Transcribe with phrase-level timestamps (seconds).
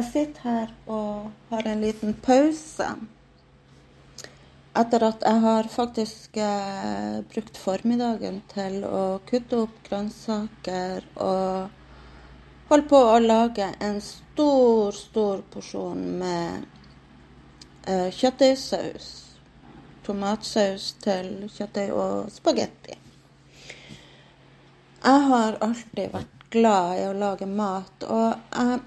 [0.00, 2.86] Jeg sitter her og har en liten pause.
[4.80, 12.86] Etter at jeg har faktisk eh, brukt formiddagen til å kutte opp grønnsaker og holde
[12.88, 16.64] på å lage en stor, stor porsjon med
[17.84, 19.10] eh, kjøttdeigsaus.
[20.06, 22.96] Tomatsaus til kjøttdeig og spagetti.
[25.04, 28.80] Jeg har alltid vært glad i å lage mat, og jeg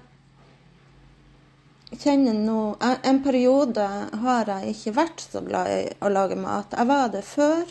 [2.00, 3.84] kjenner nå En periode
[4.24, 6.74] har jeg ikke vært så glad i å lage mat.
[6.76, 7.64] Jeg var det før.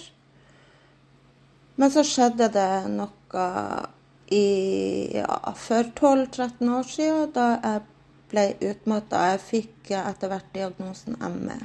[1.76, 3.46] Men så skjedde det noe
[4.34, 4.48] i
[5.18, 7.86] ja, for 12-13 år siden, da jeg
[8.34, 9.24] ble utmatta.
[9.34, 11.58] Jeg fikk etter hvert diagnosen ME.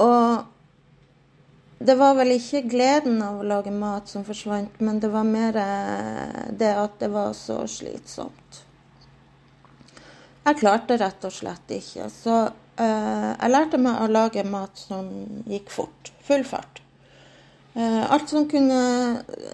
[0.00, 0.48] Og
[1.80, 5.56] det var vel ikke gleden av å lage mat som forsvant, men det var mer
[6.52, 8.64] det at det var så slitsomt.
[10.46, 12.08] Jeg klarte rett og slett ikke.
[12.12, 15.10] Så uh, jeg lærte meg å lage mat som
[15.50, 16.12] gikk fort.
[16.26, 16.80] Full fart.
[17.76, 18.80] Uh, alt som kunne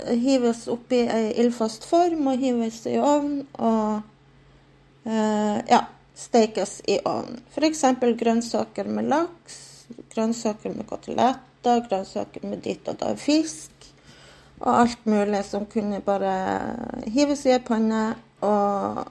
[0.08, 3.98] hives oppi ei ildfast form og hives i ovn og
[5.10, 5.82] uh, ja,
[6.16, 7.42] stekes i ovn.
[7.52, 7.82] F.eks.
[8.22, 9.58] grønnsaker med laks,
[10.14, 13.74] grønnsaker med koteletter, grønnsaker med ditt og da fisk.
[14.62, 16.32] Og alt mulig som kunne bare
[17.12, 18.06] hives i ei panne
[18.46, 19.02] og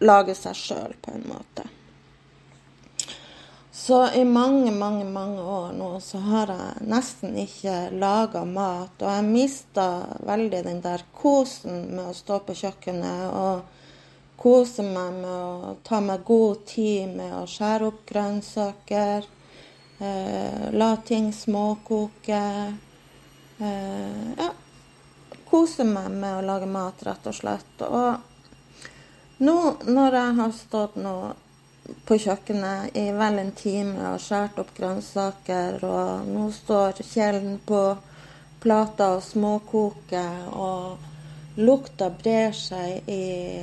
[0.00, 1.66] lage seg sjøl, på en måte.
[3.86, 8.96] Så i mange, mange mange år nå så har jeg nesten ikke laga mat.
[8.98, 9.84] Og jeg mista
[10.26, 16.00] veldig den der kosen med å stå på kjøkkenet og kose meg med å ta
[16.02, 19.28] meg god tid med å skjære opp grønnsaker.
[19.98, 22.42] Eh, la ting småkoke.
[23.58, 24.50] Eh, ja.
[25.46, 27.86] Kose meg med å lage mat, rett og slett.
[27.86, 28.35] Og
[29.38, 31.16] nå når jeg har stått nå
[32.06, 37.82] på kjøkkenet i vel en time og skåret opp grønnsaker, og nå står kjelen på
[38.62, 43.62] plata og småkoker, og lukta brer seg i,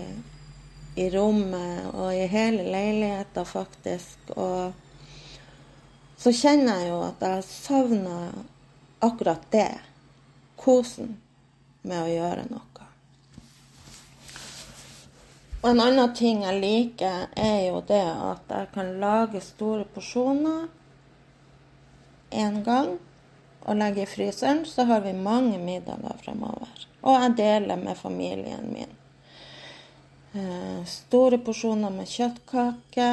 [0.96, 4.32] i rommet og i hele leiligheta, faktisk.
[4.38, 4.72] Og
[6.24, 8.38] så kjenner jeg jo at jeg savner
[9.04, 9.72] akkurat det.
[10.64, 11.18] Kosen
[11.84, 12.73] med å gjøre noe.
[15.64, 20.66] Og en annen ting jeg liker, er jo det at jeg kan lage store porsjoner
[22.36, 22.98] én gang
[23.64, 26.68] og legge i fryseren, så har vi mange middager fremover.
[27.02, 28.92] Og jeg deler med familien min.
[30.34, 33.10] Eh, store porsjoner med kjøttkake.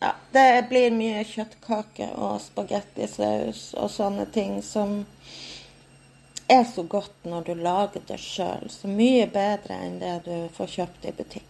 [0.00, 5.04] Ja, det blir mye kjøttkake og spagettisaus og sånne ting som
[6.50, 8.66] er så godt når du lager det sjøl.
[8.70, 11.46] Så mye bedre enn det du får kjøpt i butikken.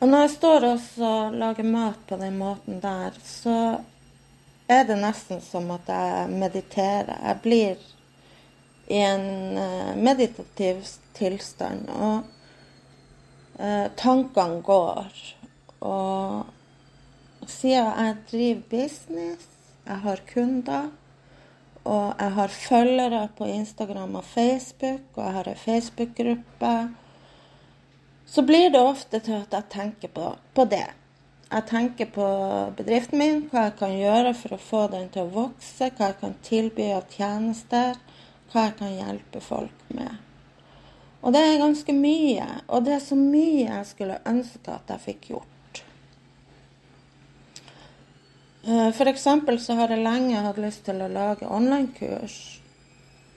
[0.00, 3.56] Og når jeg står og lager mat på den måten der, så
[4.70, 7.16] er det nesten som at jeg mediterer.
[7.20, 7.82] Jeg blir
[8.90, 10.80] i en uh, meditativ
[11.14, 12.22] tilstand, og
[13.60, 15.20] uh, tankene går.
[15.80, 16.46] Og
[17.46, 19.46] siden jeg driver business,
[19.86, 20.90] jeg har kunder,
[21.84, 26.72] og jeg har følgere på Instagram og Facebook, og jeg har ei Facebook-gruppe.
[28.26, 30.86] Så blir det ofte til at jeg tenker på, på, det.
[31.50, 32.26] Jeg tenker på
[32.76, 36.18] bedriften min, hva jeg kan gjøre for å få den til å vokse, hva jeg
[36.20, 37.96] kan tilby av tjenester,
[38.52, 40.20] hva jeg kan hjelpe folk med.
[41.20, 42.46] Og det er ganske mye.
[42.68, 45.82] Og det er så mye jeg skulle ønske at jeg fikk gjort.
[48.59, 49.22] Eh, F.eks.
[49.66, 52.36] så har jeg lenge hatt lyst til å lage online-kurs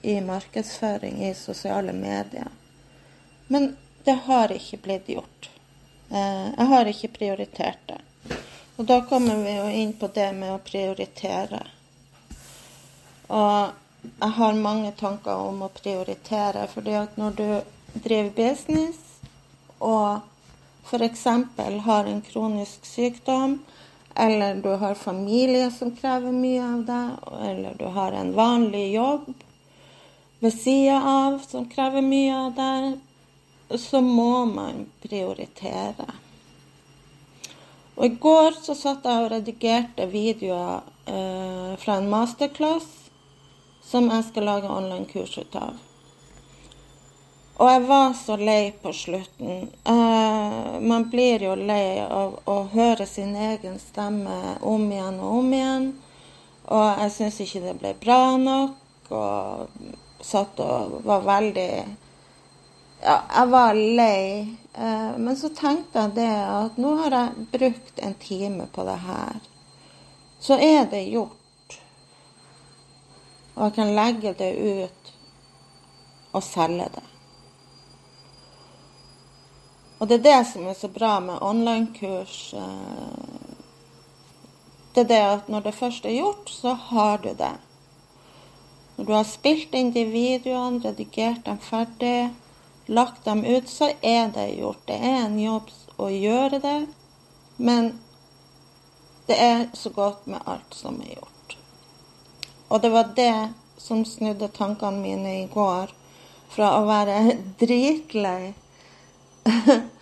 [0.05, 2.51] i markedsføring i sosiale medier.
[3.47, 3.71] Men
[4.03, 5.49] det har ikke blitt gjort.
[6.09, 8.01] Eh, jeg har ikke prioritert det.
[8.75, 11.61] Og da kommer vi jo inn på det med å prioritere.
[13.33, 17.47] Og jeg har mange tanker om å prioritere, fordi at når du
[18.03, 18.99] driver business
[19.79, 20.21] og
[20.89, 21.23] f.eks.
[21.85, 23.61] har en kronisk sykdom,
[24.15, 29.31] eller du har familie som krever mye av deg, eller du har en vanlig jobb
[30.43, 36.09] ved sida av som krever mye av deg, så må man prioritere.
[37.95, 42.89] Og I går så satt jeg og redigerte videoer eh, fra en masterclass
[43.85, 45.77] som jeg skal lage online-kurs ut av.
[47.57, 49.67] Og jeg var så lei på slutten.
[49.85, 55.53] Uh, man blir jo lei av å høre sin egen stemme om igjen og om
[55.53, 55.85] igjen.
[56.73, 59.11] Og jeg syns ikke det ble bra nok.
[59.13, 61.69] Og satt og var veldig
[63.03, 64.25] ja, jeg var lei.
[64.73, 68.97] Uh, men så tenkte jeg det at nå har jeg brukt en time på det
[69.05, 69.39] her.
[70.41, 71.79] Så er det gjort.
[73.53, 75.17] Og jeg kan legge det ut
[76.33, 77.09] og selge det.
[80.03, 82.53] Og det er det som er så bra med online-kurs.
[82.59, 83.51] Eh,
[84.93, 87.53] det er det at når det først er gjort, så har du det.
[88.97, 92.33] Når du har spilt inn de videoene, redigert dem ferdig,
[92.91, 94.81] lagt dem ut, så er det gjort.
[94.91, 96.75] Det er en jobb å gjøre det,
[97.55, 97.93] men
[99.31, 101.55] det er så godt med alt som er gjort.
[102.67, 105.95] Og det var det som snudde tankene mine i går.
[106.51, 108.51] Fra å være dritlei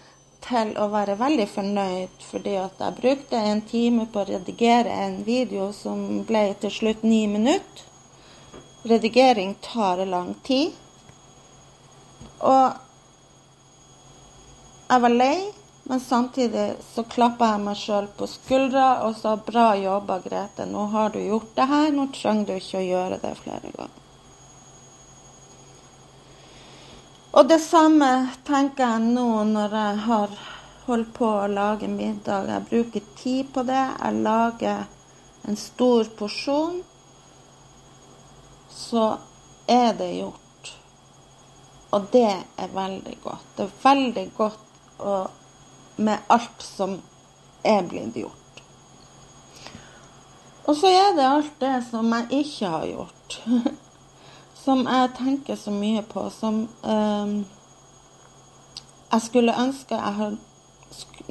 [0.42, 5.22] til å være veldig fornøyd fordi at jeg brukte en time på å redigere en
[5.28, 7.88] video som ble til slutt ni minutter.
[8.84, 10.74] Redigering tar lang tid.
[12.42, 12.74] Og
[14.90, 15.36] jeg var lei,
[15.84, 20.66] men samtidig så klappa jeg meg sjøl på skuldra og sa bra jobba, Grete.
[20.66, 21.92] Nå har du gjort det her.
[21.94, 24.01] Nå trenger du ikke å gjøre det flere ganger.
[27.32, 28.08] Og det samme
[28.44, 30.32] tenker jeg nå når jeg har
[30.84, 32.50] holdt på å lage middag.
[32.52, 33.84] Jeg bruker tid på det.
[34.02, 34.82] Jeg lager
[35.48, 36.82] en stor porsjon.
[38.68, 39.06] Så
[39.72, 40.74] er det gjort.
[41.96, 43.48] Og det er veldig godt.
[43.56, 45.16] Det er veldig godt å,
[46.04, 46.98] med alt som
[47.64, 48.38] er blitt gjort.
[50.68, 53.40] Og så er det alt det som jeg ikke har gjort.
[54.64, 56.28] som jeg tenker så mye på.
[56.30, 57.36] Som eh,
[59.12, 60.38] jeg skulle ønske jeg hadde,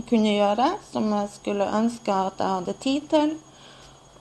[0.08, 0.70] kunne gjøre.
[0.92, 3.36] Som jeg skulle ønske at jeg hadde tid til.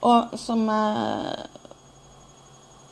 [0.00, 1.48] Og som jeg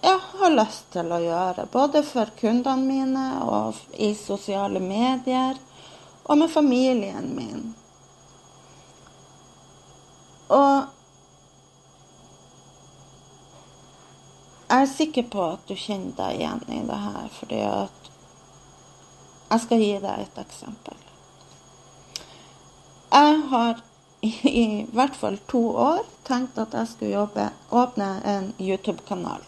[0.03, 1.67] jeg har lyst til å gjøre.
[1.73, 5.59] Både for kundene mine og i sosiale medier,
[6.25, 7.65] og med familien min.
[10.55, 10.98] Og
[14.69, 17.95] jeg er sikker på at du kjenner deg igjen i det her, fordi at
[19.49, 20.97] Jeg skal gi deg et eksempel.
[23.15, 23.79] Jeg har
[24.21, 29.41] i, hvert fall to år tenkt at jeg skulle jobbe, åpne en YouTube-kanal.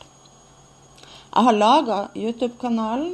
[1.34, 3.12] Jeg har laga YouTube-kanalen.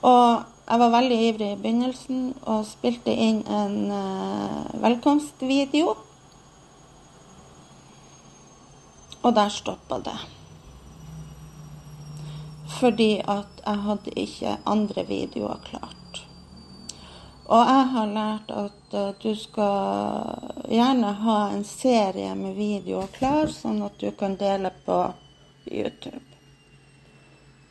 [0.00, 5.96] Og jeg var veldig ivrig i begynnelsen og spilte inn en uh, velkomstvideo.
[9.20, 10.39] Og der stoppa det.
[12.78, 16.00] Fordi at jeg hadde ikke andre videoer klart.
[17.50, 23.50] Og jeg har lært at uh, du skal gjerne ha en serie med videoer klar,
[23.50, 24.98] sånn at du kan dele på
[25.66, 26.22] YouTube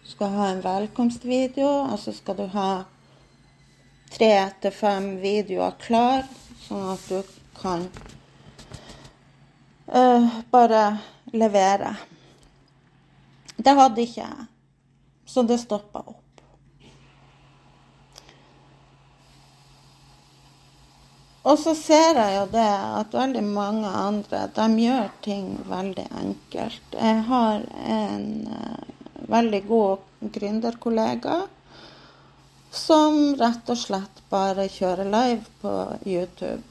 [0.03, 2.69] Du skal ha en velkomstvideo, og så skal du ha
[4.11, 6.27] tre til fem videoer klar,
[6.65, 7.87] sånn at du kan
[9.95, 10.85] uh, bare
[11.31, 11.95] levere.
[13.55, 14.49] Det hadde ikke jeg,
[15.29, 16.25] så det stoppa opp.
[21.49, 26.97] Og så ser jeg jo det at veldig mange andre de gjør ting veldig enkelt.
[26.97, 31.37] Jeg har en uh, veldig god gründerkollega
[32.75, 36.61] som rett og slett bare kjører live på YouTube.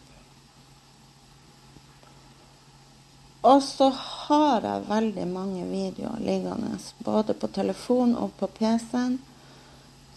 [3.49, 6.75] Og så har jeg veldig mange videoer liggende,
[7.05, 9.17] både på telefon og på PC-en,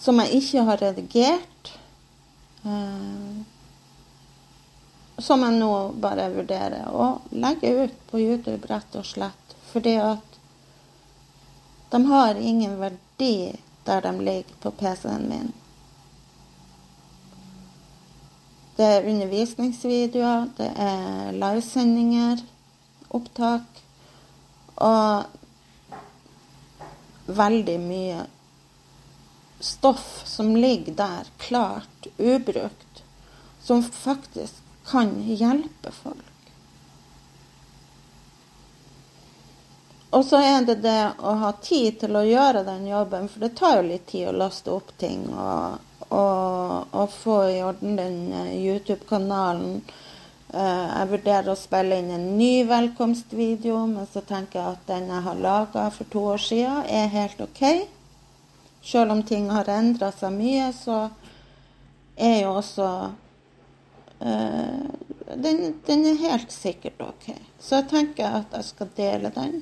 [0.01, 1.71] som jeg ikke har redigert.
[2.65, 3.39] Eh,
[5.21, 5.71] som jeg nå
[6.01, 9.57] bare vurderer å legge ut på YouTube, rett og slett.
[9.71, 10.39] Fordi at
[11.91, 13.51] de har ingen verdi
[13.85, 15.51] der de ligger på PC-en min.
[18.75, 22.41] Det er undervisningsvideoer, det er livesendinger,
[23.17, 23.81] opptak.
[24.81, 25.23] Og
[27.31, 28.25] veldig mye
[29.61, 33.03] stoff som ligger der klart, ubrukt,
[33.61, 34.53] som faktisk
[34.89, 36.31] kan hjelpe folk.
[40.11, 43.53] Og så er det det å ha tid til å gjøre den jobben, for det
[43.55, 45.77] tar jo litt tid å laste opp ting og,
[46.09, 49.79] og, og få i orden den eh, YouTube-kanalen.
[50.51, 55.07] Eh, jeg vurderer å spille inn en ny velkomstvideo, men så tenker jeg at den
[55.07, 57.63] jeg har laga for to år siden, er helt OK.
[58.83, 61.05] Selv om ting har endra seg mye, så
[62.19, 62.87] er jo også
[64.25, 64.87] uh,
[65.39, 67.29] den, den, er helt sikkert OK.
[67.61, 69.61] Så jeg tenker at jeg skal dele den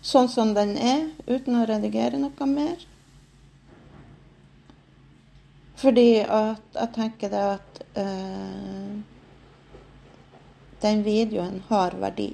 [0.00, 2.82] sånn som den er, uten å redigere noe mer.
[5.80, 9.00] Fordi at jeg tenker det at uh,
[10.82, 12.30] den videoen har verdi.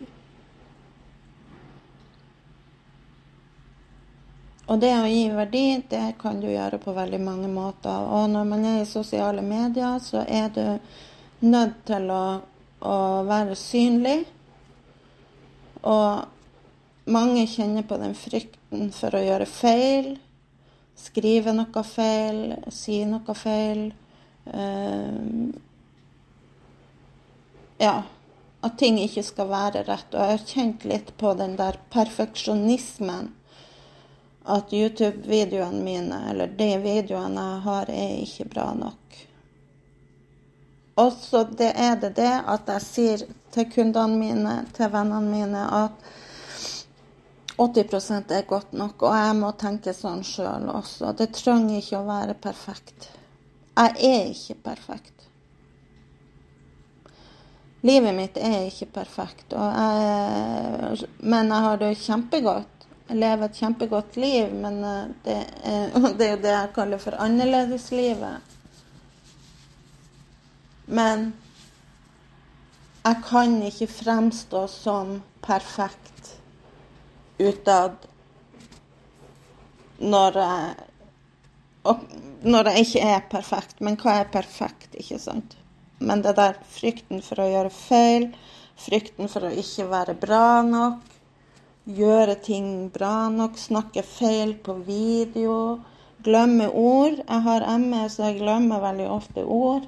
[4.66, 8.08] Og det å gi verdi, det kan du gjøre på veldig mange måter.
[8.10, 10.64] Og når man er i sosiale medier, så er du
[11.46, 12.24] nødt til å,
[12.82, 12.96] å
[13.28, 14.24] være synlig.
[15.86, 20.16] Og mange kjenner på den frykten for å gjøre feil.
[20.96, 23.88] Skrive noe feil, si noe feil.
[24.48, 25.54] Uh,
[27.78, 27.96] ja.
[28.64, 30.14] At ting ikke skal være rett.
[30.14, 33.28] Og jeg har kjent litt på den der perfeksjonismen
[34.46, 39.16] at YouTube-videoene mine, eller de videoene jeg har, er ikke bra nok.
[41.02, 46.06] Og så er det det at jeg sier til kundene mine, til vennene mine, at
[47.56, 51.14] 80% er godt nok, og jeg må tenke sånn sjøl også.
[51.16, 53.08] Det trenger ikke å være perfekt.
[53.76, 55.12] Jeg er ikke perfekt.
[57.86, 62.72] Livet mitt er ikke perfekt, jeg, men jeg har det kjempegodt.
[63.06, 65.36] Jeg lever et kjempegodt liv, men eh, det
[65.70, 68.54] er, det jo det jeg kaller for annerledeslivet.
[70.86, 71.28] Men
[73.06, 76.15] jeg kan ikke fremstå som perfekt
[77.38, 78.06] utad
[79.98, 80.84] når jeg
[82.46, 83.80] når jeg ikke er perfekt.
[83.80, 85.56] Men hva er perfekt, ikke sant?
[85.98, 88.30] Men det der frykten for å gjøre feil,
[88.76, 91.14] frykten for å ikke være bra nok,
[91.86, 95.78] gjøre ting bra nok, snakke feil på video,
[96.26, 97.22] glemme ord.
[97.22, 99.86] Jeg har ME, så jeg glemmer veldig ofte ord.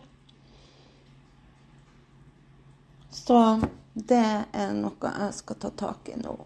[3.12, 3.40] Så
[3.92, 6.38] det er noe jeg skal ta tak i nå.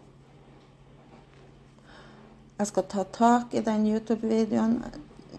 [2.63, 4.77] Jeg skal ta tak i den YouTube-videoen,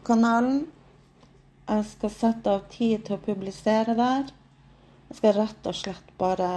[0.04, 0.59] kanalen.
[1.64, 4.26] Jeg skal sette av tid til å publisere der.
[5.09, 6.50] Jeg skal rett og slett bare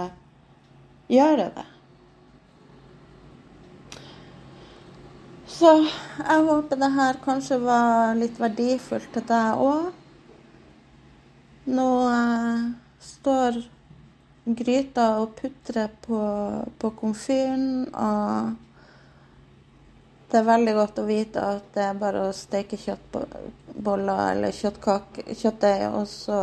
[1.08, 1.64] gjøre det.
[5.56, 9.90] Så jeg håper det her kanskje var litt verdifullt til deg òg.
[11.80, 12.70] Nå eh,
[13.08, 13.62] står
[14.60, 16.24] gryta og putrer på,
[16.76, 18.67] på komfyren, og
[20.30, 25.86] det er veldig godt å vite at det er bare å steke kjøttboller eller kjøttdeig
[25.88, 26.40] og så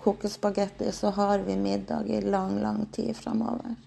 [0.00, 3.78] koke spagetti, så har vi middag i lang, lang tid framover.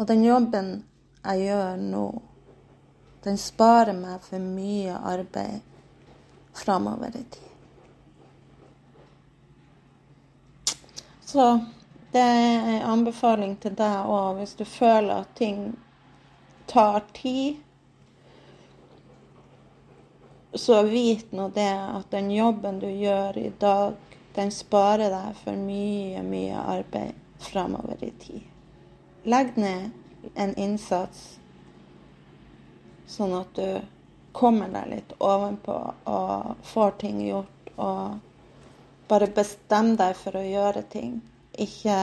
[0.00, 0.72] Og den jobben
[1.22, 2.06] jeg gjør nå,
[3.22, 5.60] den sparer meg for mye arbeid
[6.56, 7.48] framover i tid.
[11.32, 11.60] Så
[12.12, 15.70] det er en anbefaling til deg òg, hvis du føler at ting
[16.66, 17.56] tar tid.
[20.54, 23.94] Så vit nå det at den jobben du gjør i dag,
[24.34, 28.42] den sparer deg for mye, mye arbeid framover i tid.
[29.24, 29.90] Legg ned
[30.34, 31.38] en innsats,
[33.06, 33.80] sånn at du
[34.32, 35.78] kommer deg litt ovenpå
[36.08, 37.72] og får ting gjort.
[37.76, 38.20] Og
[39.08, 41.18] bare bestem deg for å gjøre ting.
[41.60, 41.96] Ikke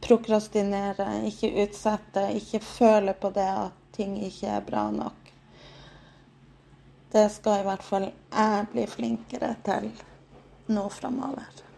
[0.00, 5.32] prokrastinere, ikke utsette, ikke føle på det at ting ikke er bra nok.
[7.12, 9.90] Det skal i hvert fall jeg bli flinkere til
[10.72, 11.69] nå framover.